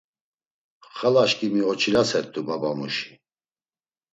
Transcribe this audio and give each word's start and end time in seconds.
Xalaşǩimi 0.97 1.61
oçilasert̆u 1.71 2.41
babamuşi. 2.47 3.11